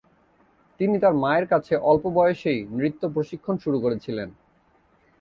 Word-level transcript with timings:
তিনি 0.79 0.95
তাঁর 0.99 1.15
মায়ের 1.15 1.45
কাছে 1.47 1.73
অল্প 1.89 2.03
বয়সেই 2.09 2.59
নৃত্য 2.71 3.01
প্রশিক্ষণ 3.13 3.55
শুরু 3.57 3.77
করেছিলেন। 3.79 4.29